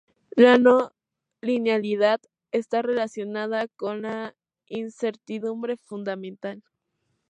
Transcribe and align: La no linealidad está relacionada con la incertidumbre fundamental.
La 0.35 0.57
no 0.57 0.93
linealidad 1.41 2.19
está 2.51 2.81
relacionada 2.81 3.67
con 3.67 4.01
la 4.01 4.35
incertidumbre 4.65 5.77
fundamental. 5.77 6.63